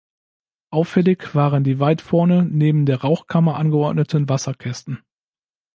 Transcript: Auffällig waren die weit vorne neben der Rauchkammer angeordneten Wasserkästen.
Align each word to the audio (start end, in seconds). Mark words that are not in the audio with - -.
Auffällig 0.71 1.35
waren 1.35 1.63
die 1.63 1.77
weit 1.77 2.01
vorne 2.01 2.43
neben 2.49 2.87
der 2.87 3.01
Rauchkammer 3.01 3.57
angeordneten 3.57 4.27
Wasserkästen. 4.29 5.03